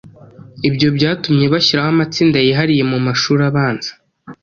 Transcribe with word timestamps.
Ibyo 0.67 0.87
byatumye 0.97 1.45
bashyiraho 1.53 1.89
amatsinda 1.93 2.37
yihariye 2.45 2.83
mu 2.91 2.97
mashuri 3.07 3.41
abanza 3.49 3.91